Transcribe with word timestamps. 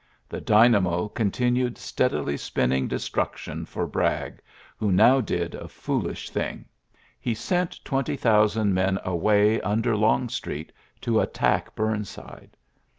The 0.27 0.41
dynamo 0.41 1.07
continued 1.09 1.77
steadily 1.77 2.35
spinning 2.35 2.87
destruction 2.87 3.67
for 3.67 3.85
Bragg, 3.85 4.41
who 4.75 4.91
now 4.91 5.21
did 5.21 5.53
a 5.53 5.67
foolish 5.67 6.31
thing. 6.31 6.65
He 7.19 7.35
sent 7.35 7.79
twenty 7.85 8.15
thousand 8.17 8.73
men 8.73 8.97
away 9.05 9.61
under 9.61 9.95
Long 9.95 10.27
street 10.27 10.71
to 11.01 11.19
attack 11.19 11.75
Burnside. 11.75 12.57